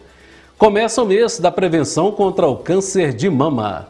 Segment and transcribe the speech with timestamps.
[0.58, 3.88] Começa o mês da prevenção contra o câncer de mama.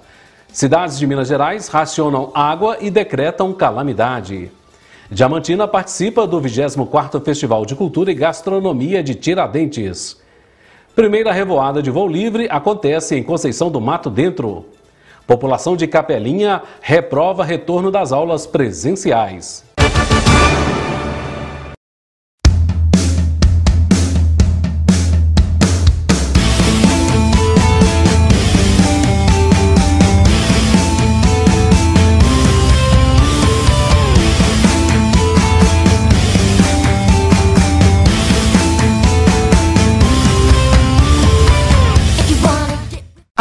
[0.52, 4.48] Cidades de Minas Gerais racionam água e decretam calamidade.
[5.10, 10.16] Diamantina participa do 24º Festival de Cultura e Gastronomia de Tiradentes.
[10.94, 14.66] Primeira revoada de voo livre acontece em Conceição do Mato Dentro.
[15.27, 19.64] População de Capelinha reprova retorno das aulas presenciais.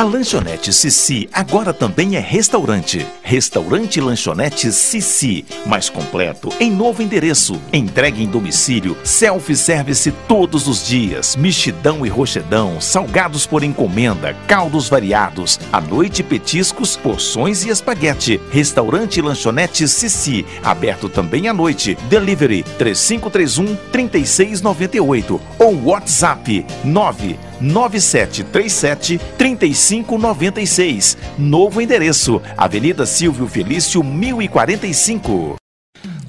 [0.04, 3.08] A lanchonete Sissi agora também é restaurante.
[3.22, 7.58] Restaurante Lanchonete Sissi, mais completo, em novo endereço.
[7.72, 15.58] Entregue em domicílio, self-service todos os dias, mexidão e rochedão, salgados por encomenda, caldos variados,
[15.72, 18.42] à noite petiscos, porções e espaguete.
[18.52, 21.98] Restaurante Lanchonete Sissi, aberto também à noite.
[22.10, 31.18] Delivery 3531 3698 ou WhatsApp 9 9737 3596.
[31.38, 35.56] Novo endereço: Avenida Silvio Felício 1045.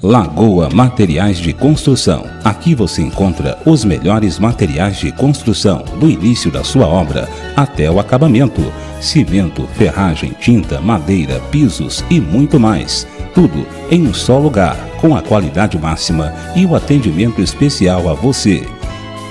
[0.01, 2.25] Lagoa Materiais de Construção.
[2.43, 7.99] Aqui você encontra os melhores materiais de construção, do início da sua obra até o
[7.99, 8.61] acabamento:
[9.01, 13.07] cimento, ferragem, tinta, madeira, pisos e muito mais.
[13.33, 18.63] Tudo em um só lugar, com a qualidade máxima e o atendimento especial a você.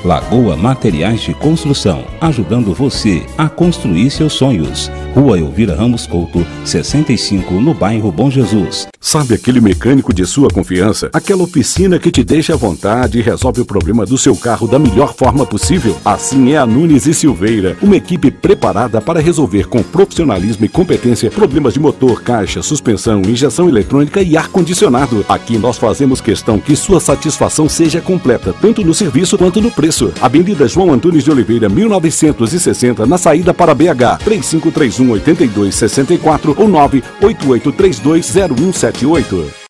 [0.05, 4.91] Lagoa Materiais de Construção, ajudando você a construir seus sonhos.
[5.15, 8.87] Rua Elvira Ramos Couto, 65, no bairro Bom Jesus.
[9.01, 11.09] Sabe aquele mecânico de sua confiança?
[11.13, 14.79] Aquela oficina que te deixa à vontade e resolve o problema do seu carro da
[14.79, 15.97] melhor forma possível?
[16.05, 21.31] Assim é a Nunes e Silveira, uma equipe preparada para resolver com profissionalismo e competência
[21.31, 25.25] problemas de motor, caixa, suspensão, injeção eletrônica e ar-condicionado.
[25.29, 29.94] Aqui nós fazemos questão que sua satisfação seja completa, tanto no serviço quanto no preço.
[30.21, 39.65] Avenida João Antunes de Oliveira, 1960, na saída para BH, 3531 8264 ou 988320178.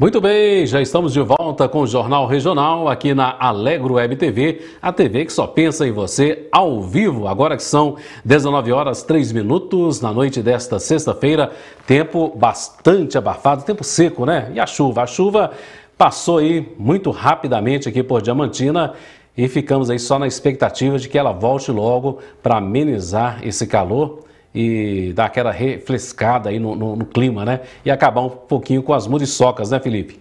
[0.00, 4.62] Muito bem, já estamos de volta com o Jornal Regional aqui na Alegro Web TV,
[4.80, 7.28] a TV que só pensa em você ao vivo.
[7.28, 11.52] Agora que são 19 horas 3 minutos na noite desta sexta-feira,
[11.86, 14.50] tempo bastante abafado, tempo seco, né?
[14.54, 15.02] E a chuva?
[15.02, 15.50] A chuva
[16.00, 18.94] passou aí muito rapidamente aqui por Diamantina
[19.36, 24.20] e ficamos aí só na expectativa de que ela volte logo para amenizar esse calor
[24.54, 27.60] e dar aquela refrescada aí no, no, no, clima, né?
[27.84, 30.18] E acabar um pouquinho com as muriçocas, né, Felipe?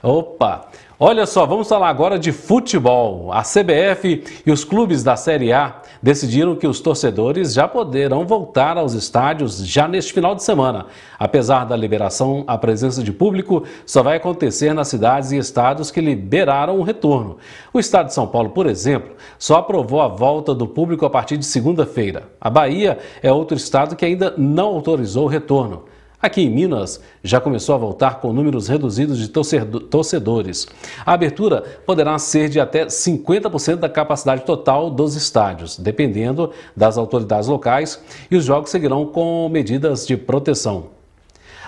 [0.00, 0.68] Opa!
[0.98, 3.30] Olha só, vamos falar agora de futebol.
[3.30, 8.78] A CBF e os clubes da Série A decidiram que os torcedores já poderão voltar
[8.78, 10.86] aos estádios já neste final de semana.
[11.18, 16.00] Apesar da liberação, a presença de público só vai acontecer nas cidades e estados que
[16.00, 17.36] liberaram o retorno.
[17.74, 21.36] O estado de São Paulo, por exemplo, só aprovou a volta do público a partir
[21.36, 22.30] de segunda-feira.
[22.40, 25.84] A Bahia é outro estado que ainda não autorizou o retorno.
[26.26, 30.66] Aqui em Minas, já começou a voltar com números reduzidos de torcedores.
[31.06, 37.48] A abertura poderá ser de até 50% da capacidade total dos estádios, dependendo das autoridades
[37.48, 40.88] locais, e os jogos seguirão com medidas de proteção.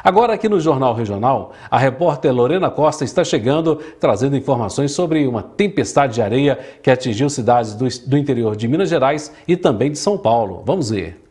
[0.02, 5.40] Agora, aqui no Jornal Regional, a repórter Lorena Costa está chegando trazendo informações sobre uma
[5.40, 10.18] tempestade de areia que atingiu cidades do, interior de Minas Gerais e também de São
[10.18, 10.64] Paulo.
[10.66, 11.27] Vamos ver.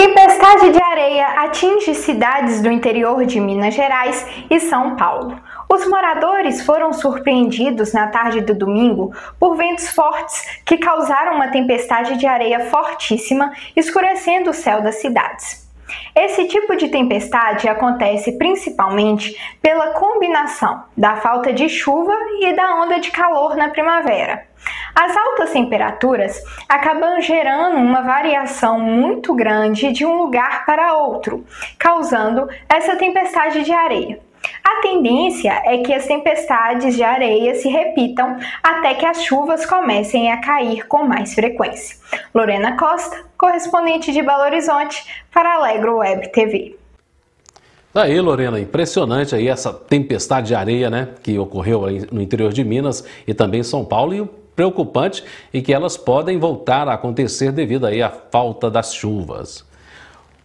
[0.00, 5.38] Tempestade de areia atinge cidades do interior de Minas Gerais e São Paulo.
[5.68, 12.16] Os moradores foram surpreendidos na tarde do domingo por ventos fortes que causaram uma tempestade
[12.16, 15.69] de areia fortíssima, escurecendo o céu das cidades.
[16.14, 22.98] Esse tipo de tempestade acontece principalmente pela combinação da falta de chuva e da onda
[23.00, 24.48] de calor na primavera.
[24.94, 31.44] As altas temperaturas acabam gerando uma variação muito grande de um lugar para outro,
[31.78, 34.20] causando essa tempestade de areia.
[34.64, 40.30] A tendência é que as tempestades de areia se repitam até que as chuvas comecem
[40.30, 41.96] a cair com mais frequência.
[42.34, 46.76] Lorena Costa, correspondente de Belo Horizonte, para Alegro Web TV.
[47.94, 53.04] Aí, Lorena, impressionante aí essa tempestade de areia, né, que ocorreu no interior de Minas
[53.26, 57.86] e também São Paulo e o preocupante é que elas podem voltar a acontecer devido
[57.86, 59.68] aí à falta das chuvas.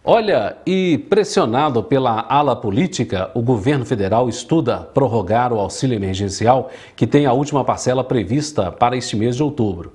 [0.08, 7.08] Olha, e pressionado pela ala política, o governo federal estuda prorrogar o auxílio emergencial que
[7.08, 9.94] tem a última parcela prevista para este mês de outubro.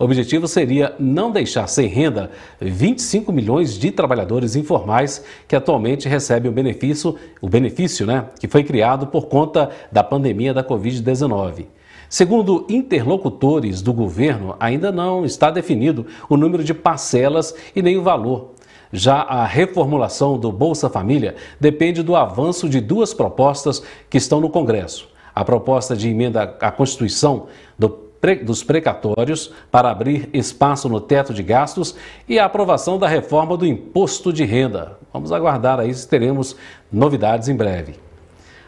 [0.00, 6.50] O objetivo seria não deixar sem renda 25 milhões de trabalhadores informais que atualmente recebem
[6.50, 11.66] o benefício, o benefício né, que foi criado por conta da pandemia da Covid-19.
[12.08, 18.02] Segundo interlocutores do governo, ainda não está definido o número de parcelas e nem o
[18.02, 18.56] valor.
[18.92, 24.50] Já a reformulação do Bolsa Família depende do avanço de duas propostas que estão no
[24.50, 25.08] Congresso.
[25.34, 27.46] A proposta de emenda à Constituição
[27.78, 28.02] do
[28.44, 31.96] dos precatórios para abrir espaço no teto de gastos
[32.28, 34.96] e a aprovação da reforma do imposto de renda.
[35.12, 36.54] Vamos aguardar aí se teremos
[36.90, 38.01] novidades em breve.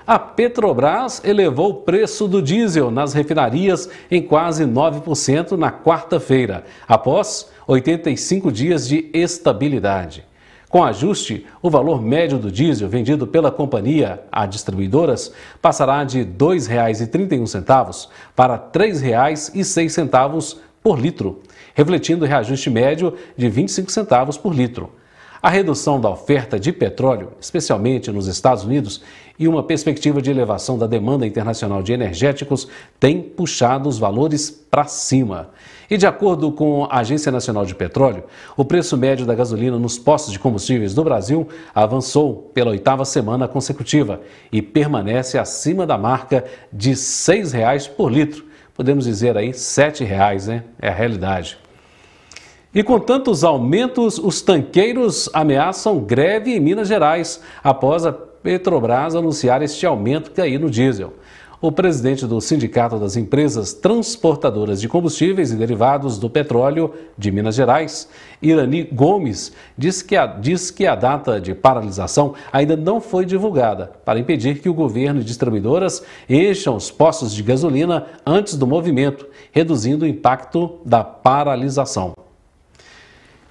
[0.06, 7.50] A Petrobras elevou o preço do diesel nas refinarias em quase 9% na quarta-feira, após
[7.66, 10.22] 85 dias de estabilidade.
[10.68, 16.26] Com ajuste, o valor médio do diesel vendido pela companhia a distribuidoras passará de R$
[16.36, 21.40] 2,31 para R$ 3,06 por litro,
[21.74, 24.90] refletindo reajuste médio de 25 centavos por litro.
[25.44, 29.02] A redução da oferta de petróleo, especialmente nos Estados Unidos,
[29.38, 32.68] e uma perspectiva de elevação da demanda internacional de energéticos
[33.00, 35.50] tem puxado os valores para cima.
[35.90, 38.24] E de acordo com a Agência Nacional de Petróleo,
[38.56, 43.48] o preço médio da gasolina nos postos de combustíveis do Brasil avançou pela oitava semana
[43.48, 44.20] consecutiva
[44.50, 48.44] e permanece acima da marca de R$ 6,00 por litro.
[48.72, 50.64] Podemos dizer aí R$ 7,00, né?
[50.80, 51.58] É a realidade.
[52.74, 58.12] E com tantos aumentos, os tanqueiros ameaçam greve em Minas Gerais após a
[58.44, 61.14] Petrobras anunciar este aumento que aí no diesel.
[61.62, 67.54] O presidente do Sindicato das Empresas Transportadoras de Combustíveis e Derivados do Petróleo de Minas
[67.54, 68.06] Gerais,
[68.42, 73.92] Irani Gomes, diz que, a, diz que a data de paralisação ainda não foi divulgada
[74.04, 79.26] para impedir que o governo e distribuidoras encham os postos de gasolina antes do movimento,
[79.52, 82.12] reduzindo o impacto da paralisação.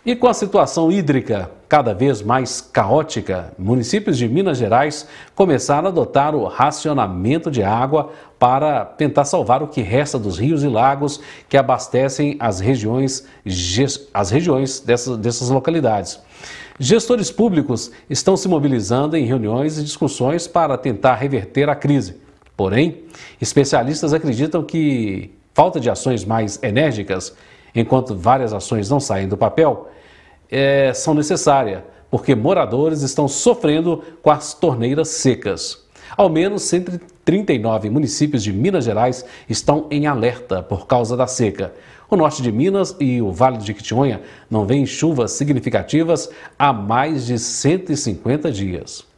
[0.06, 5.90] E com a situação hídrica cada vez mais caótica, municípios de Minas Gerais começaram a
[5.90, 11.20] adotar o racionamento de água para tentar salvar o que resta dos rios e lagos
[11.50, 13.26] que abastecem as regiões,
[14.14, 16.20] as regiões dessas, dessas localidades.
[16.78, 22.18] Gestores públicos estão se mobilizando em reuniões e discussões para tentar reverter a crise.
[22.56, 23.02] Porém,
[23.42, 27.36] especialistas acreditam que falta de ações mais enérgicas
[27.74, 29.90] enquanto várias ações não saem do papel,
[30.54, 31.82] é, são necessárias,
[32.12, 35.84] porque moradores estão sofrendo com as torneiras secas.
[36.16, 41.74] Ao menos 139 municípios de Minas Gerais estão em alerta por causa da seca.
[42.08, 46.30] O norte de Minas e o Vale de Jequitinhonha não vêem chuvas significativas
[46.60, 49.13] há mais de 150 dias.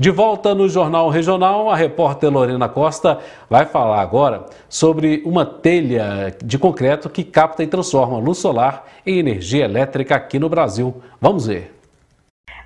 [0.00, 3.18] De volta no Jornal Regional, a repórter Lorena Costa
[3.50, 9.18] vai falar agora sobre uma telha de concreto que capta e transforma luz solar em
[9.18, 11.02] energia elétrica aqui no Brasil.
[11.20, 11.79] Vamos ver.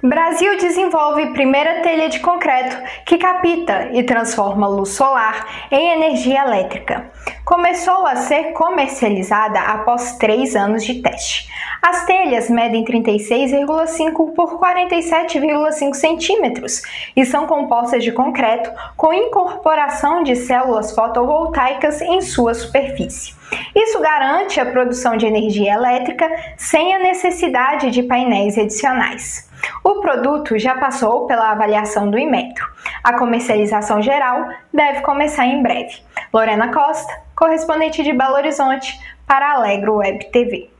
[0.06, 7.10] Brasil desenvolve primeira telha de concreto que capta e transforma luz solar em energia elétrica.
[7.42, 11.48] Começou a ser comercializada após três anos de teste.
[11.80, 16.82] As telhas medem 36,5 por 47,5 centímetros
[17.16, 23.34] e são compostas de concreto com incorporação de células fotovoltaicas em sua superfície.
[23.74, 29.53] Isso garante a produção de energia elétrica sem a necessidade de painéis adicionais.
[29.82, 32.66] O produto já passou pela avaliação do Inmetro.
[33.02, 35.96] A comercialização geral deve começar em breve.
[36.32, 40.70] Lorena Costa, correspondente de Belo Horizonte, para Alegro Web TV.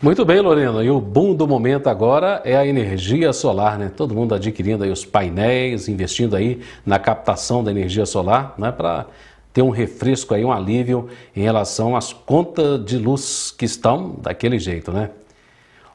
[0.00, 0.84] Muito bem, Lorena.
[0.84, 3.90] E o boom do momento agora é a energia solar, né?
[3.94, 8.70] Todo mundo adquirindo aí os painéis, investindo aí na captação da energia solar, né?
[8.70, 9.06] Para
[9.52, 14.56] ter um refresco aí, um alívio em relação às contas de luz que estão daquele
[14.56, 15.10] jeito, né?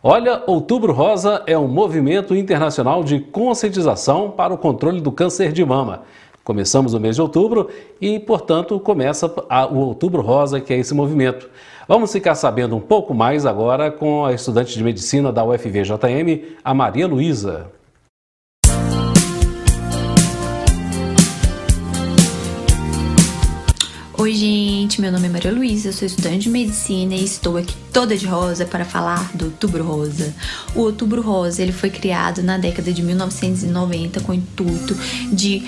[0.06, 5.64] Olha, Outubro Rosa é um movimento internacional de conscientização para o controle do câncer de
[5.64, 6.02] mama.
[6.44, 7.70] Começamos o mês de outubro
[8.02, 9.34] e, portanto, começa
[9.72, 11.50] o Outubro Rosa, que é esse movimento.
[11.88, 16.74] Vamos ficar sabendo um pouco mais agora com a estudante de medicina da UFVJM, a
[16.74, 17.72] Maria Luísa.
[24.24, 28.16] Oi, gente, meu nome é Maria Luísa, sou estudante de medicina e estou aqui toda
[28.16, 30.34] de rosa para falar do Outubro Rosa.
[30.74, 34.96] O Outubro Rosa ele foi criado na década de 1990 com o intuito
[35.30, 35.68] de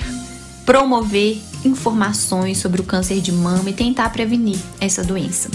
[0.65, 5.49] promover informações sobre o câncer de mama e tentar prevenir essa doença.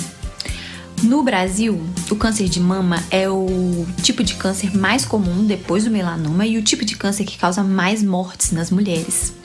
[1.02, 1.80] No Brasil,
[2.10, 6.58] o câncer de mama é o tipo de câncer mais comum depois do melanoma e
[6.58, 9.39] o tipo de câncer que causa mais mortes nas mulheres.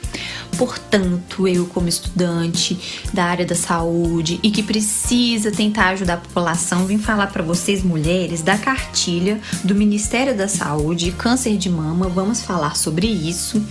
[0.56, 2.78] Portanto, eu, como estudante
[3.12, 7.82] da área da saúde e que precisa tentar ajudar a população, vim falar para vocês,
[7.82, 12.08] mulheres, da cartilha do Ministério da Saúde, Câncer de Mama.
[12.08, 13.62] Vamos falar sobre isso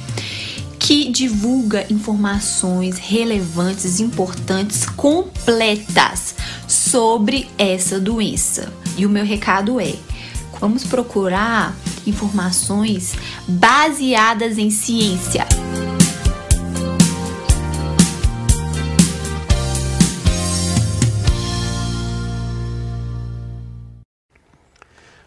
[0.79, 6.35] que divulga informações relevantes, importantes, completas
[6.67, 8.71] sobre essa doença.
[8.95, 9.95] E o meu recado é:
[10.59, 11.75] vamos procurar
[12.05, 13.15] informações
[13.47, 15.47] baseadas em ciência.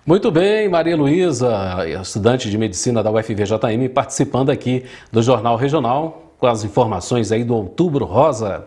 [0.08, 6.46] Muito bem, Maria Luísa, estudante de medicina da UFVJM, participando aqui do Jornal Regional com
[6.46, 8.64] as informações aí do Outubro Rosa.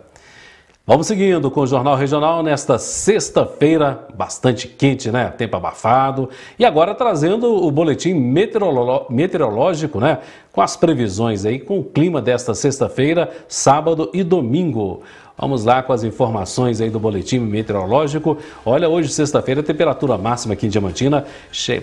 [0.83, 5.29] Vamos seguindo com o Jornal Regional nesta sexta-feira, bastante quente, né?
[5.29, 6.27] Tempo abafado.
[6.57, 10.17] E agora trazendo o boletim meteorológico, né?
[10.51, 15.03] Com as previsões aí, com o clima desta sexta-feira, sábado e domingo.
[15.37, 18.39] Vamos lá com as informações aí do boletim meteorológico.
[18.65, 21.25] Olha, hoje, sexta-feira, a temperatura máxima aqui em Diamantina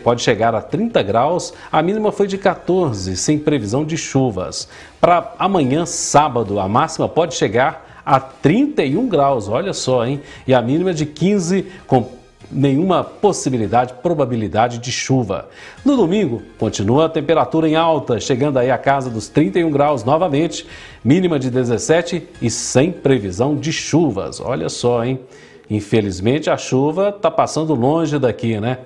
[0.02, 4.68] pode chegar a 30 graus, a mínima foi de 14, sem previsão de chuvas.
[5.00, 10.22] Para amanhã, sábado, a máxima pode chegar a 31 graus, olha só, hein?
[10.46, 12.08] E a mínima de 15, com
[12.50, 15.50] nenhuma possibilidade, probabilidade de chuva.
[15.84, 20.66] No domingo, continua a temperatura em alta, chegando aí a casa dos 31 graus novamente,
[21.04, 24.40] mínima de 17 e sem previsão de chuvas.
[24.40, 25.20] Olha só, hein?
[25.68, 28.78] Infelizmente a chuva está passando longe daqui, né?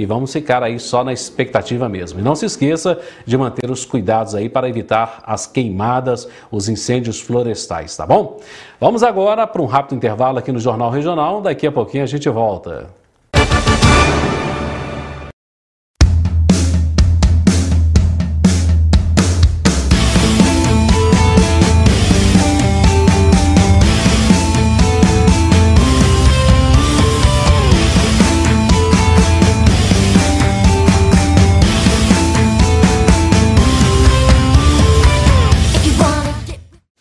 [0.00, 2.20] E vamos ficar aí só na expectativa mesmo.
[2.20, 7.20] E não se esqueça de manter os cuidados aí para evitar as queimadas, os incêndios
[7.20, 8.40] florestais, tá bom?
[8.80, 11.42] Vamos agora para um rápido intervalo aqui no Jornal Regional.
[11.42, 12.99] Daqui a pouquinho a gente volta.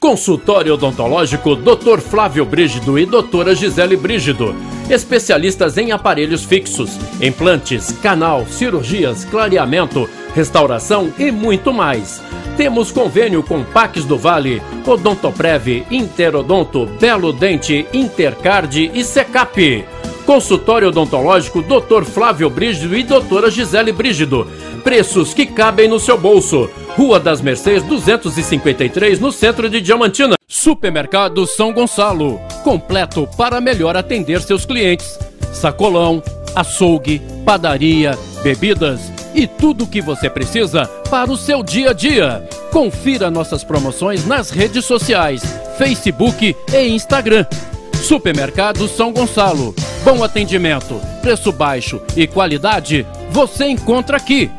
[0.10, 2.00] Consultório Odontológico Dr.
[2.00, 4.56] Flávio Brígido e Doutora Gisele Brígido.
[4.90, 12.24] Especialistas em aparelhos fixos, implantes, canal, cirurgias, clareamento, restauração e muito mais.
[12.58, 19.86] Temos convênio com Pax do Vale, Odontoprev, Interodonto, Belo Dente, Intercard e Secap.
[20.26, 22.04] Consultório Odontológico Dr.
[22.04, 24.48] Flávio Brígido e Doutora Gisele Brígido.
[24.84, 26.70] Preços que cabem no seu bolso.
[26.96, 30.36] Rua das Mercês 253, no centro de Diamantina.
[30.48, 32.40] Supermercado São Gonçalo.
[32.64, 35.20] Completo para melhor atender seus clientes.
[35.54, 36.22] Sacolão,
[36.56, 42.48] açougue, padaria, bebidas e tudo o que você precisa para o seu dia a dia.
[42.72, 45.42] Confira nossas promoções nas redes sociais,
[45.78, 47.46] Facebook e Instagram.
[47.94, 49.76] Supermercado São Gonçalo.
[50.04, 54.50] Bom atendimento, preço baixo e qualidade você encontra aqui.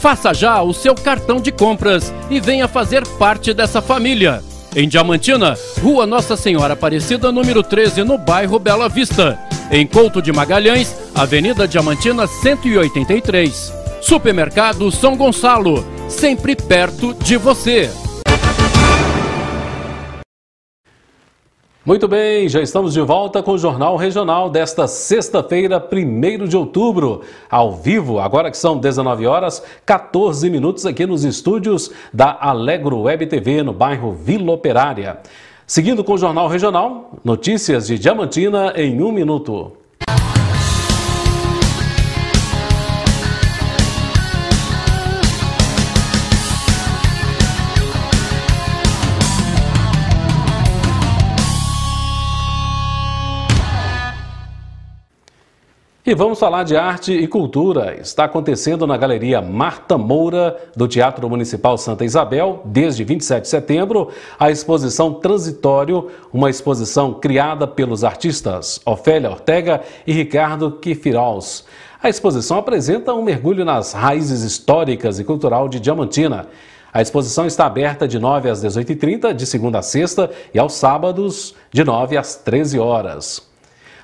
[0.00, 4.42] Faça já o seu cartão de compras e venha fazer parte dessa família.
[4.74, 9.38] Em Diamantina, Rua Nossa Senhora Aparecida, número 13, no bairro Bela Vista.
[9.70, 13.74] Em Couto de Magalhães, Avenida Diamantina 183.
[14.00, 17.90] Supermercado São Gonçalo, sempre perto de você.
[21.82, 27.22] Muito bem, já estamos de volta com o Jornal Regional desta sexta-feira, 1 de outubro,
[27.50, 33.26] ao vivo, agora que são 19 horas, 14 minutos aqui nos estúdios da Alegro Web
[33.28, 35.20] TV, no bairro Vila Operária.
[35.66, 39.72] Seguindo com o Jornal Regional, notícias de Diamantina em um minuto.
[56.04, 57.94] E vamos falar de arte e cultura.
[58.00, 64.08] Está acontecendo na Galeria Marta Moura, do Teatro Municipal Santa Isabel, desde 27 de setembro,
[64.38, 71.66] a exposição Transitório, uma exposição criada pelos artistas Ofélia Ortega e Ricardo Kifiros.
[72.02, 76.46] A exposição apresenta um mergulho nas raízes históricas e cultural de Diamantina.
[76.94, 81.54] A exposição está aberta de 9 às 18h30, de segunda a sexta, e aos sábados,
[81.70, 83.49] de 9 às 13 horas.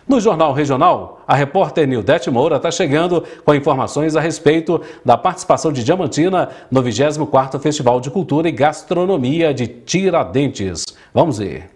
[0.08, 5.72] No Jornal Regional, a repórter Nildete Moura está chegando com informações a respeito da participação
[5.72, 10.84] de Diamantina no 24º Festival de Cultura e Gastronomia de Tiradentes.
[11.12, 11.70] Vamos ver.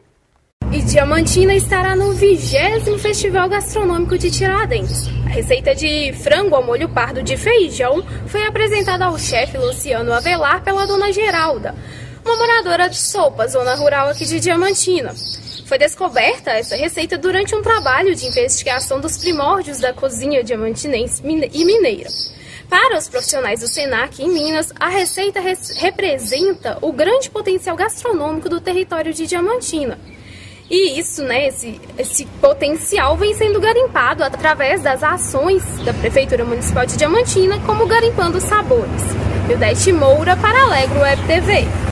[0.70, 5.08] E Diamantina estará no 20 Festival Gastronômico de Tiradentes.
[5.26, 10.62] A receita de frango ao molho pardo de feijão foi apresentada ao chefe Luciano Avelar
[10.62, 11.74] pela dona Geralda,
[12.24, 15.14] uma moradora de Sopa, zona rural aqui de Diamantina.
[15.66, 21.64] Foi descoberta essa receita durante um trabalho de investigação dos primórdios da cozinha diamantinense e
[21.64, 22.10] mineira.
[22.68, 28.60] Para os profissionais do SENAC em Minas, a receita representa o grande potencial gastronômico do
[28.60, 29.98] território de Diamantina.
[30.70, 36.86] E isso, né, esse, esse potencial vem sendo garimpado através das ações da Prefeitura Municipal
[36.86, 39.02] de Diamantina, como Garimpando Sabores.
[39.50, 41.89] Ildete Moura para Alegro Web TV.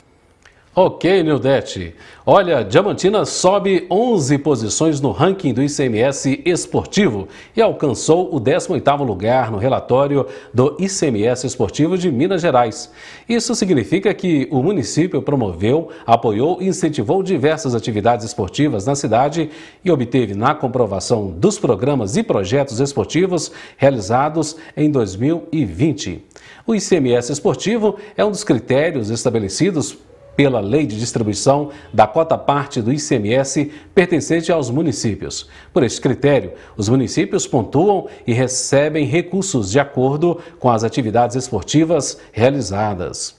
[0.75, 1.95] Ok, Nildete.
[2.23, 9.51] Olha, Diamantina sobe 11 posições no ranking do ICMS esportivo e alcançou o 18º lugar
[9.51, 12.91] no relatório do ICMS esportivo de Minas Gerais.
[13.27, 19.49] Isso significa que o município promoveu, apoiou e incentivou diversas atividades esportivas na cidade
[19.83, 26.23] e obteve na comprovação dos programas e projetos esportivos realizados em 2020.
[26.67, 29.97] O ICMS esportivo é um dos critérios estabelecidos
[30.39, 35.49] pela lei de distribuição da cota parte do ICMS pertencente aos municípios.
[35.73, 42.21] Por este critério, os municípios pontuam e recebem recursos de acordo com as atividades esportivas
[42.31, 43.38] realizadas.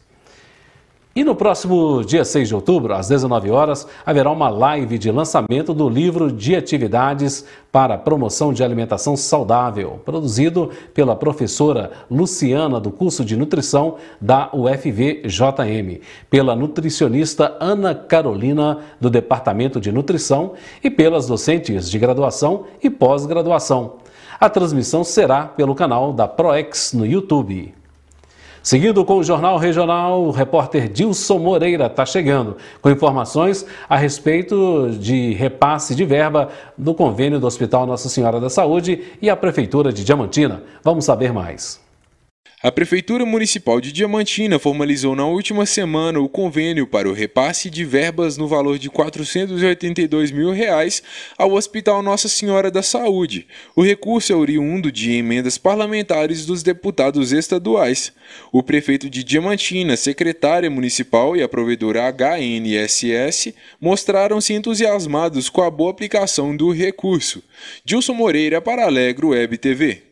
[1.12, 5.74] E no próximo dia 6 de outubro, às 19 horas, haverá uma live de lançamento
[5.74, 13.24] do livro de atividades para promoção de alimentação saudável, produzido pela professora Luciana do curso
[13.24, 21.90] de nutrição da UFVJM, pela nutricionista Ana Carolina do departamento de nutrição e pelas docentes
[21.90, 23.94] de graduação e pós-graduação.
[24.38, 27.79] A transmissão será pelo canal da ProEx no YouTube.
[28.62, 34.90] Seguindo com o Jornal Regional, o repórter Dilson Moreira está chegando com informações a respeito
[34.98, 39.90] de repasse de verba do convênio do Hospital Nossa Senhora da Saúde e a Prefeitura
[39.92, 40.62] de Diamantina.
[40.84, 41.80] Vamos saber mais.
[42.62, 47.86] A Prefeitura Municipal de Diamantina formalizou na última semana o convênio para o repasse de
[47.86, 51.02] verbas no valor de 482 mil reais
[51.38, 53.46] ao Hospital Nossa Senhora da Saúde.
[53.74, 58.12] O recurso é oriundo de emendas parlamentares dos deputados estaduais.
[58.52, 65.90] O prefeito de Diamantina, secretária municipal e a provedora HNSS mostraram-se entusiasmados com a boa
[65.90, 67.42] aplicação do recurso.
[67.86, 70.09] Dilson Moreira para Alegro Web TV.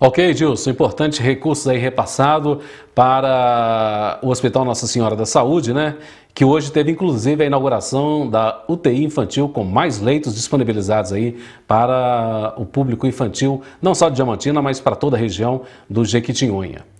[0.00, 2.60] Ok, Gilson, importante recursos aí repassado
[2.94, 5.96] para o Hospital Nossa Senhora da Saúde, né?
[6.34, 12.54] Que hoje teve inclusive a inauguração da UTI infantil com mais leitos disponibilizados aí para
[12.56, 16.93] o público infantil, não só de Diamantina, mas para toda a região do Jequitinhonha.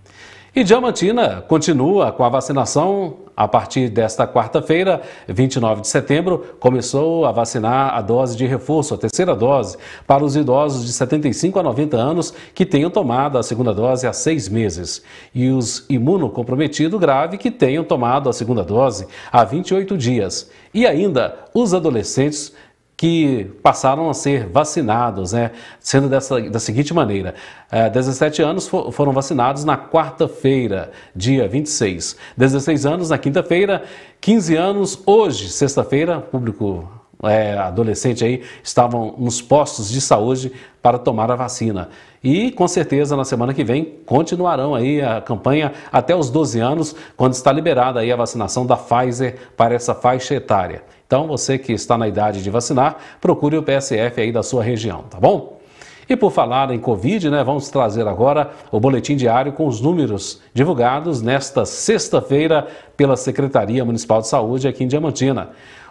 [0.57, 7.33] E Diamantina continua com a vacinação a partir desta quarta-feira, 29 de setembro, começou a
[7.33, 11.97] vacinar a dose de reforço, a terceira dose, para os idosos de 75 a 90
[11.97, 15.03] anos que tenham tomado a segunda dose há seis meses
[15.35, 20.49] e os imunocomprometidos grave que tenham tomado a segunda dose há 28 dias.
[20.73, 22.53] E ainda os adolescentes
[22.97, 25.51] que passaram a ser vacinados, né?
[25.81, 27.35] sendo dessa, da seguinte maneira:
[27.71, 33.83] é, 17 anos for, foram vacinados na quarta-feira, dia 26, 16 anos na quinta-feira,
[34.21, 36.89] 15 anos hoje, sexta-feira, público
[37.23, 40.53] é, adolescente aí estavam nos postos de saúde
[40.83, 41.89] para tomar a vacina.
[42.23, 46.95] E com certeza na semana que vem continuarão aí a campanha até os 12 anos,
[47.17, 50.83] quando está liberada aí a vacinação da Pfizer para essa faixa etária.
[51.07, 55.05] Então, você que está na idade de vacinar, procure o PSF aí da sua região,
[55.11, 55.61] tá bom?
[56.09, 60.41] E por falar em Covid, né, vamos trazer agora o boletim diário com os números
[60.53, 65.51] divulgados nesta sexta-feira pela Secretaria Municipal de Saúde aqui em Diamantina.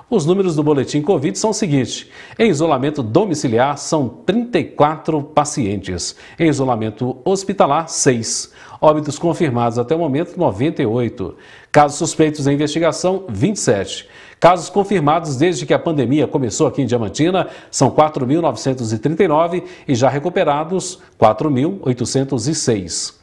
[0.09, 6.47] Os números do boletim Covid são os seguintes: em isolamento domiciliar são 34 pacientes, em
[6.47, 8.53] isolamento hospitalar, 6.
[8.79, 11.35] Óbitos confirmados até o momento, 98.
[11.71, 14.07] Casos suspeitos em investigação, 27.
[14.43, 20.99] Casos confirmados desde que a pandemia começou aqui em Diamantina são 4.939 e já recuperados
[21.17, 23.13] 4.806.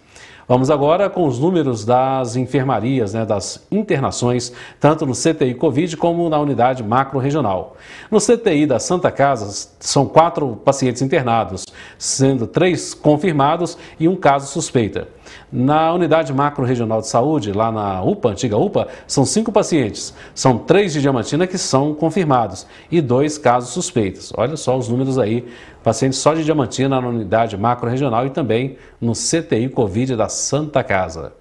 [0.48, 6.26] Vamos agora com os números das enfermarias, né, das internações, tanto no CTI Covid como
[6.30, 7.76] na unidade macro-regional.
[8.11, 11.66] No CTI da Santa Casa, são quatro pacientes internados,
[11.98, 15.06] sendo três confirmados e um caso suspeita.
[15.53, 20.15] Na unidade macro-regional de saúde, lá na UPA, antiga UPA, são cinco pacientes.
[20.33, 24.33] São três de Diamantina que são confirmados e dois casos suspeitos.
[24.37, 25.45] Olha só os números aí.
[25.83, 31.33] Pacientes só de Diamantina na unidade macro-regional e também no CTI Covid da Santa Casa.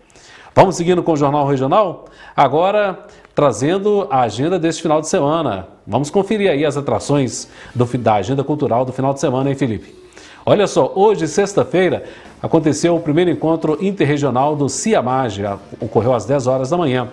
[0.56, 2.06] Vamos seguindo com o Jornal Regional?
[2.36, 5.68] Agora trazendo a agenda deste final de semana.
[5.88, 9.96] Vamos conferir aí as atrações do, da agenda cultural do final de semana, hein, Felipe?
[10.46, 12.04] Olha só, hoje, sexta-feira,
[12.42, 15.44] aconteceu o primeiro encontro interregional do CIAMAGE,
[15.80, 17.10] ocorreu às 10 horas da manhã.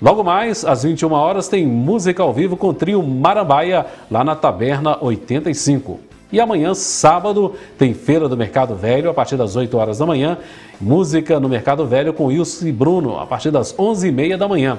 [0.00, 4.34] Logo mais, às 21 horas, tem música ao vivo com o trio Marambaia, lá na
[4.34, 6.00] Taberna 85.
[6.32, 10.38] E amanhã, sábado, tem Feira do Mercado Velho, a partir das 8 horas da manhã.
[10.80, 14.78] Música no Mercado Velho com Wilson e Bruno, a partir das 11h30 da manhã.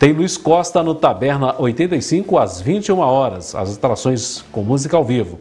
[0.00, 5.38] Tem Luiz Costa no Taberna 85 às 21 horas, as atrações com música ao vivo.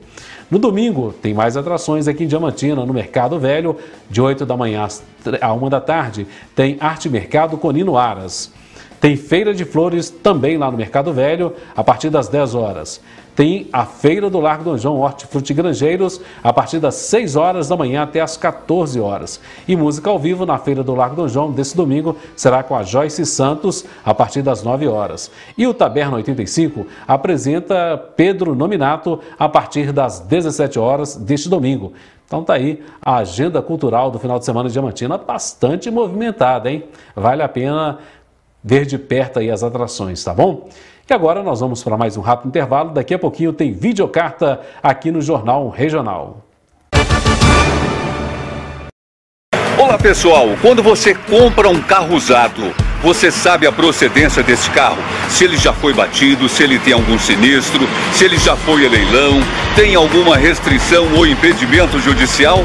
[0.52, 3.78] No domingo, tem mais atrações aqui em Diamantina, no Mercado Velho,
[4.10, 4.86] de 8 da manhã
[5.39, 6.28] a 1 da tarde.
[6.54, 8.52] Tem Arte Mercado Conino Aras.
[9.00, 13.00] Tem Feira de Flores também lá no Mercado Velho, a partir das 10 horas.
[13.39, 17.78] Tem a Feira do Largo Dom João Hortifruti Grangeiros, a partir das 6 horas da
[17.78, 19.39] manhã até as 14 horas.
[19.65, 22.84] E música ao vivo na Feira do Largo Dom João desse domingo será com a
[22.84, 25.32] Joyce Santos, a partir das 9 horas.
[25.58, 31.93] E o Taberna 85 apresenta Pedro Nominato a partir das 17 horas deste domingo.
[32.28, 36.84] Então tá aí a agenda cultural do final de semana de Diamantina bastante movimentada, hein?
[37.15, 37.99] Vale a pena
[38.62, 40.67] ver de perto aí as atrações, tá bom?
[41.10, 42.91] E agora nós vamos para mais um rápido intervalo.
[42.91, 46.45] Daqui a pouquinho tem videocarta aqui no Jornal Regional.
[49.76, 52.62] Olá pessoal, quando você compra um carro usado,
[53.02, 55.02] você sabe a procedência desse carro?
[55.30, 58.89] Se ele já foi batido, se ele tem algum sinistro, se ele já foi a
[58.89, 59.39] leilão,
[59.76, 62.60] tem alguma restrição ou impedimento judicial?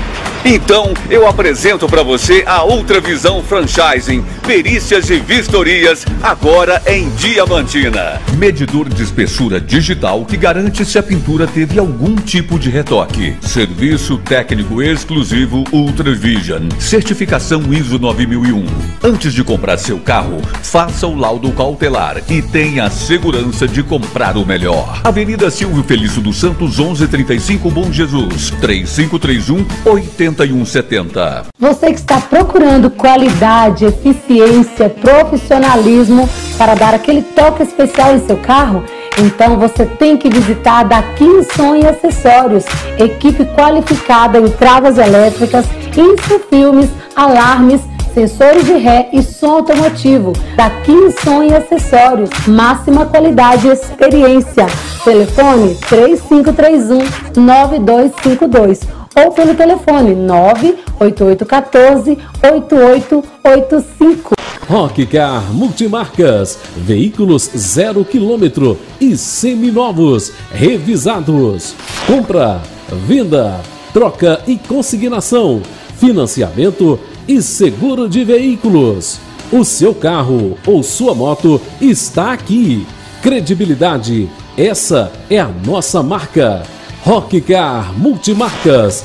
[0.46, 8.20] Então, eu apresento para você a Ultravisão Franchising, perícias e vistorias, agora em Diamantina.
[8.36, 13.34] Medidor de espessura digital que garante se a pintura teve algum tipo de retoque.
[13.40, 16.68] Serviço técnico exclusivo Ultravision.
[16.78, 18.66] Certificação ISO 9001.
[19.02, 24.36] Antes de comprar seu carro, faça o laudo cautelar e tenha a segurança de comprar
[24.36, 25.00] o melhor.
[25.04, 31.46] Avenida Silvio Felício dos Santos, 1135 Bom Jesus, 3531 80 7170.
[31.58, 38.84] Você que está procurando qualidade, eficiência, profissionalismo para dar aquele toque especial em seu carro,
[39.18, 42.64] então você tem que visitar a Daqui Som e Acessórios,
[42.98, 45.64] equipe qualificada em travas elétricas,
[45.96, 47.80] infofilmes, alarmes,
[48.12, 50.32] sensores de ré e som automotivo.
[50.56, 54.66] Daqui Som e Acessórios, máxima qualidade e experiência.
[55.04, 56.98] Telefone 3531
[57.36, 64.34] 9252 ou pelo telefone 98814 8885.
[64.68, 71.74] Rockcar Multimarcas, veículos zero quilômetro e seminovos, revisados.
[72.06, 72.60] Compra,
[73.06, 73.60] venda,
[73.92, 75.62] troca e consignação,
[75.98, 76.98] financiamento
[77.28, 79.20] e seguro de veículos.
[79.52, 82.86] O seu carro ou sua moto está aqui.
[83.22, 86.62] Credibilidade, essa é a nossa marca.
[87.04, 89.04] Rockcar Multimarcas.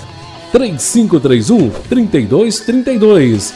[0.51, 3.53] 3531 3232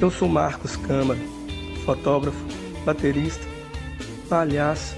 [0.00, 1.20] Eu sou Marcos Câmara,
[1.84, 2.44] fotógrafo,
[2.84, 3.44] baterista,
[4.28, 4.96] palhaço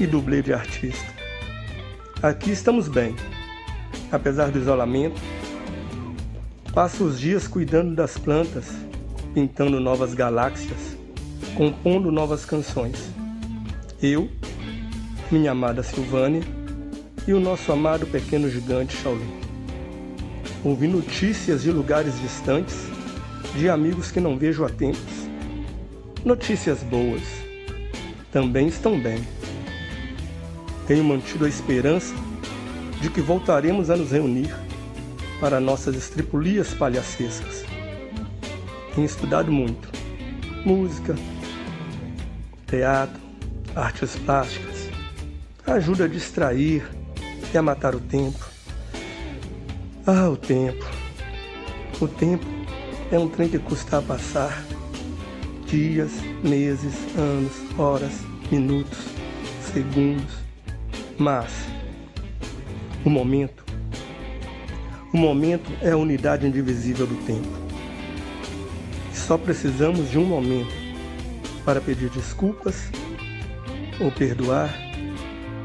[0.00, 1.06] e dublê de artista.
[2.20, 3.14] Aqui estamos bem,
[4.10, 5.20] apesar do isolamento.
[6.74, 8.70] Passo os dias cuidando das plantas,
[9.32, 10.96] pintando novas galáxias,
[11.54, 13.08] compondo novas canções.
[14.02, 14.28] Eu,
[15.30, 16.42] minha amada Silvânia
[17.26, 19.45] e o nosso amado pequeno gigante Shaolin
[20.68, 22.76] ouvi notícias de lugares distantes,
[23.54, 25.28] de amigos que não vejo há tempos.
[26.24, 27.22] Notícias boas.
[28.32, 29.24] Também estão bem.
[30.88, 32.12] Tenho mantido a esperança
[33.00, 34.52] de que voltaremos a nos reunir
[35.40, 37.64] para nossas estripulias palhacescas.
[38.92, 39.88] Tenho estudado muito.
[40.64, 41.14] Música,
[42.66, 43.20] teatro,
[43.76, 44.88] artes plásticas.
[45.64, 46.84] Ajuda a distrair
[47.54, 48.45] e a matar o tempo.
[50.08, 50.86] Ah, o tempo.
[52.00, 52.46] O tempo
[53.10, 54.64] é um trem que custa passar.
[55.66, 56.12] Dias,
[56.44, 58.12] meses, anos, horas,
[58.48, 59.00] minutos,
[59.72, 60.32] segundos.
[61.18, 61.52] Mas
[63.04, 63.64] o momento,
[65.12, 67.66] o momento é a unidade indivisível do tempo.
[69.12, 70.72] só precisamos de um momento
[71.64, 72.92] para pedir desculpas,
[73.98, 74.72] ou perdoar,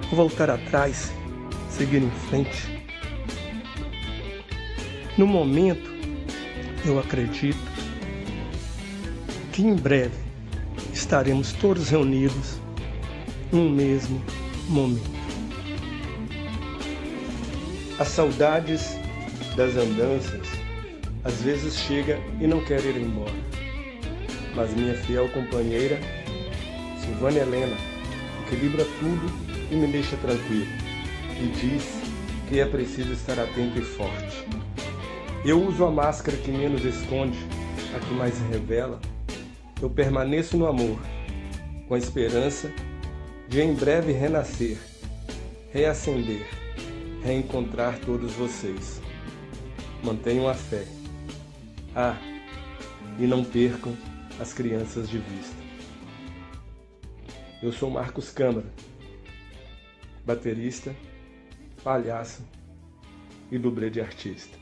[0.09, 1.11] ou voltar atrás,
[1.69, 2.80] seguir em frente.
[5.17, 5.91] No momento,
[6.85, 7.59] eu acredito
[9.51, 10.15] que em breve
[10.93, 12.59] estaremos todos reunidos
[13.51, 14.21] num mesmo
[14.69, 15.11] momento.
[17.99, 18.97] As saudades
[19.57, 20.47] das andanças
[21.25, 23.33] às vezes chega e não quer ir embora.
[24.55, 25.99] Mas minha fiel companheira,
[26.97, 27.75] Silvânia Helena,
[28.47, 29.31] equilibra tudo
[29.69, 30.67] e me deixa tranquilo.
[31.37, 32.01] E diz
[32.47, 34.45] que é preciso estar atento e forte.
[35.43, 37.39] Eu uso a máscara que menos esconde,
[37.95, 39.01] a que mais revela.
[39.81, 40.99] Eu permaneço no amor,
[41.87, 42.71] com a esperança
[43.49, 44.77] de em breve renascer,
[45.71, 46.45] reacender,
[47.23, 49.01] reencontrar todos vocês.
[50.03, 50.85] Mantenham a fé.
[51.95, 52.15] Ah,
[53.17, 53.97] e não percam
[54.39, 55.55] as crianças de vista.
[57.63, 58.71] Eu sou Marcos Câmara,
[60.23, 60.95] baterista,
[61.83, 62.43] palhaço
[63.51, 64.60] e dublê de artista.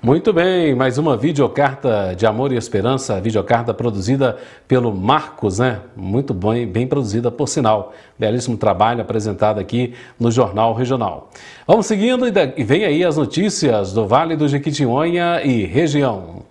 [0.00, 4.36] Muito bem, mais uma videocarta de amor e esperança, videocarta produzida
[4.68, 5.80] pelo Marcos, né?
[5.96, 7.92] Muito bem, bem produzida por sinal.
[8.16, 11.30] Belíssimo trabalho apresentado aqui no Jornal Regional.
[11.66, 16.44] Vamos seguindo e vem aí as notícias do Vale do Jequitinhonha e região.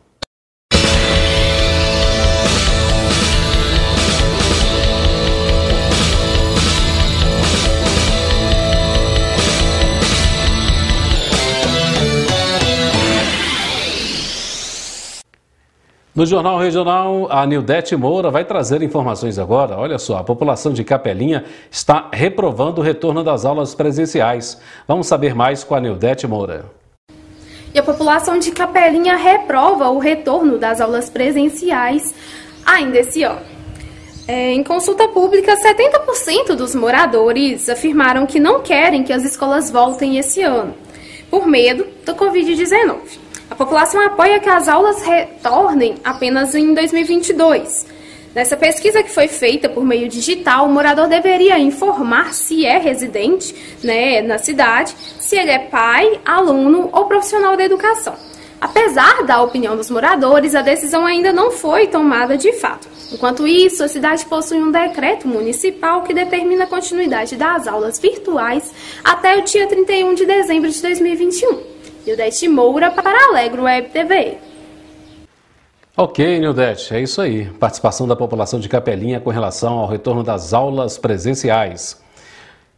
[16.17, 19.77] No Jornal Regional, a Nildete Moura vai trazer informações agora.
[19.77, 24.59] Olha só, a população de Capelinha está reprovando o retorno das aulas presenciais.
[24.87, 26.65] Vamos saber mais com a Nildete Moura.
[27.71, 32.15] E a população de Capelinha reprova o retorno das aulas presenciais
[32.65, 33.41] ainda esse ano.
[34.27, 40.17] É, em consulta pública, 70% dos moradores afirmaram que não querem que as escolas voltem
[40.17, 40.73] esse ano,
[41.29, 43.26] por medo do Covid-19.
[43.49, 47.85] A população apoia que as aulas retornem apenas em 2022.
[48.35, 53.55] Nessa pesquisa que foi feita por meio digital, o morador deveria informar se é residente
[53.83, 58.15] né, na cidade, se ele é pai, aluno ou profissional da educação.
[58.59, 62.87] Apesar da opinião dos moradores, a decisão ainda não foi tomada de fato.
[63.11, 68.73] Enquanto isso, a cidade possui um decreto municipal que determina a continuidade das aulas virtuais
[69.03, 71.76] até o dia 31 de dezembro de 2021.
[72.07, 74.37] Nildete Moura para Alegro Web TV.
[75.97, 77.49] Ok, Nildete, é isso aí.
[77.59, 82.01] Participação da população de Capelinha com relação ao retorno das aulas presenciais.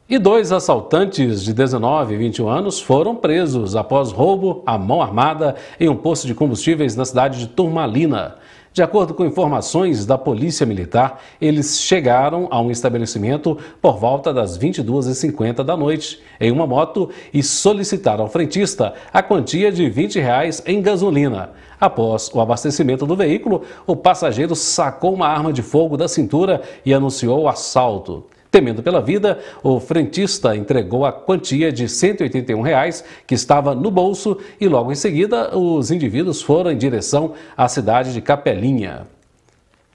[0.09, 5.55] E dois assaltantes de 19 e 21 anos foram presos após roubo à mão armada
[5.79, 8.37] em um posto de combustíveis na cidade de Turmalina.
[8.71, 14.59] De acordo com informações da Polícia Militar, eles chegaram a um estabelecimento por volta das
[14.59, 20.61] 22h50 da noite em uma moto e solicitaram ao frentista a quantia de 20 reais
[20.67, 21.49] em gasolina.
[21.81, 26.93] Após o abastecimento do veículo, o passageiro sacou uma arma de fogo da cintura e
[26.93, 28.25] anunciou o assalto.
[28.51, 34.37] Temendo pela vida, o frentista entregou a quantia de 181 reais que estava no bolso
[34.59, 39.05] e logo em seguida os indivíduos foram em direção à cidade de Capelinha.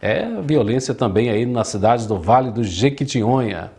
[0.00, 3.72] É violência também aí nas cidades do Vale do Jequitinhonha.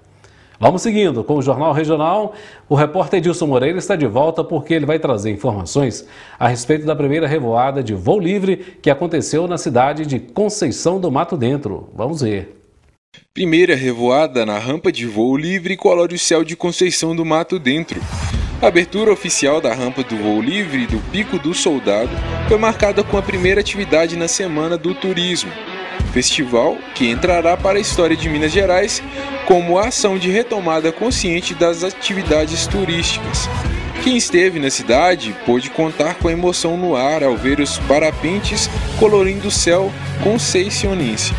[0.59, 2.33] Vamos seguindo com o Jornal Regional.
[2.67, 6.05] O repórter Edilson Moreira está de volta porque ele vai trazer informações
[6.37, 11.11] a respeito da primeira revoada de voo livre que aconteceu na cidade de Conceição do
[11.11, 11.89] Mato Dentro.
[11.93, 12.64] Vamos ver.
[13.33, 18.01] Primeira revoada na rampa de voo livre colore o céu de Conceição do Mato Dentro.
[18.61, 22.11] A abertura oficial da rampa do voo livre do Pico do Soldado
[22.47, 25.51] foi marcada com a primeira atividade na Semana do Turismo,
[26.13, 29.03] festival que entrará para a história de Minas Gerais
[29.45, 33.49] como a ação de retomada consciente das atividades turísticas.
[34.03, 38.69] Quem esteve na cidade pôde contar com a emoção no ar ao ver os parapentes
[38.99, 39.91] colorindo o céu
[40.23, 41.33] conceicionense.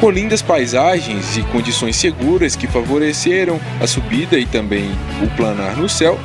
[0.00, 5.88] Com lindas paisagens e condições seguras que favoreceram a subida e também o planar no
[5.88, 6.16] céu,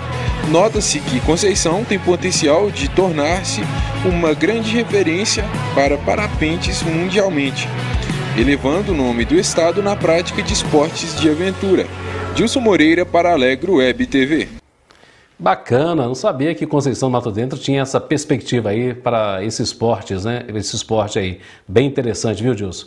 [0.52, 3.62] nota-se que Conceição tem potencial de tornar-se
[4.06, 7.68] uma grande referência para parapentes mundialmente,
[8.38, 11.88] elevando o nome do estado na prática de esportes de aventura.
[12.36, 14.50] Dilson Moreira para Alegro Web TV.
[15.40, 20.46] Bacana, não sabia que Conceição Mato Dentro tinha essa perspectiva aí para esses esportes, né?
[20.54, 22.86] Esse esporte aí, bem interessante, viu, Dilson?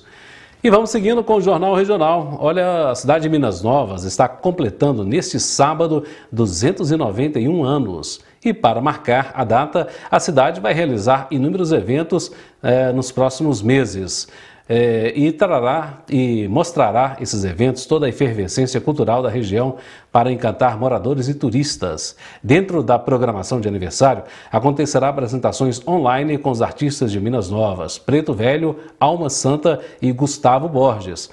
[0.67, 2.39] E vamos seguindo com o Jornal Regional.
[2.41, 6.03] Olha, a cidade de Minas Novas está completando neste sábado
[6.33, 8.21] 291 anos.
[8.45, 12.33] E para marcar a data, a cidade vai realizar inúmeros eventos
[12.65, 14.27] eh, nos próximos meses
[14.69, 19.77] é, e trará e mostrará esses eventos toda a efervescência cultural da região
[20.11, 22.17] para encantar moradores e turistas.
[22.43, 28.35] Dentro da programação de aniversário, acontecerá apresentações online com os artistas de Minas Novas, Preto
[28.35, 31.31] Velho, Alma Santa e Gustavo Borges.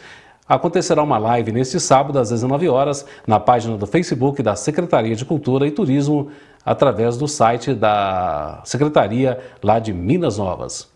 [0.47, 5.23] Acontecerá uma live neste sábado às 19 horas na página do Facebook da Secretaria de
[5.23, 6.29] Cultura e Turismo
[6.65, 10.92] através do site da Secretaria lá de Minas Novas.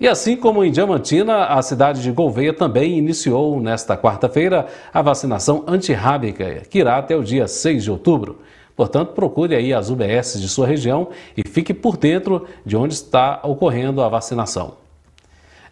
[0.00, 5.64] E assim como em Diamantina, a cidade de Gouveia também iniciou nesta quarta-feira a vacinação
[5.66, 8.38] antirrábica, que irá até o dia 6 de outubro.
[8.76, 13.40] Portanto, procure aí as UBS de sua região e fique por dentro de onde está
[13.42, 14.74] ocorrendo a vacinação.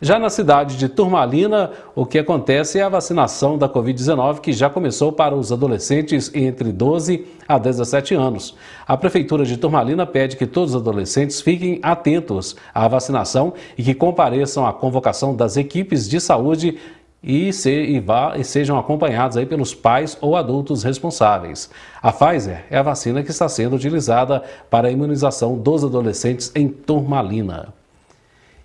[0.01, 4.69] Já na cidade de Turmalina, o que acontece é a vacinação da Covid-19, que já
[4.69, 8.55] começou para os adolescentes entre 12 a 17 anos.
[8.87, 13.95] A Prefeitura de Turmalina pede que todos os adolescentes fiquem atentos à vacinação e que
[13.95, 16.77] compareçam à convocação das equipes de saúde
[17.23, 21.71] e, se, e, vá, e sejam acompanhados aí pelos pais ou adultos responsáveis.
[22.03, 26.69] A Pfizer é a vacina que está sendo utilizada para a imunização dos adolescentes em
[26.69, 27.73] Turmalina.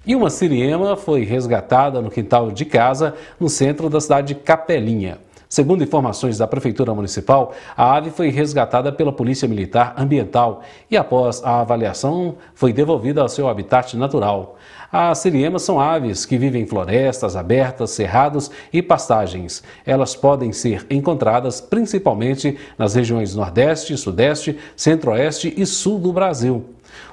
[0.04, 5.20] E uma siriema foi resgatada no quintal de casa, no centro da cidade de Capelinha.
[5.48, 11.44] Segundo informações da Prefeitura Municipal, a ave foi resgatada pela Polícia Militar Ambiental e, após
[11.44, 14.58] a avaliação, foi devolvida ao seu habitat natural.
[14.92, 19.62] As siriemas são aves que vivem em florestas abertas, cerrados e pastagens.
[19.86, 26.66] Elas podem ser encontradas principalmente nas regiões Nordeste, Sudeste, Centro-Oeste e Sul do Brasil.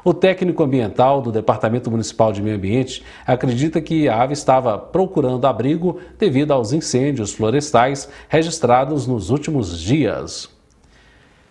[0.04, 5.46] O técnico ambiental do Departamento Municipal de Meio Ambiente acredita que a ave estava procurando
[5.46, 10.48] abrigo devido aos incêndios florestais registrados nos últimos dias.